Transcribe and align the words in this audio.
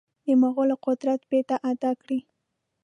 د 0.25 0.27
مغولو 0.41 0.75
قدرت 0.85 1.21
بیرته 1.29 1.55
اعاده 1.59 1.91
کړي. 2.01 2.19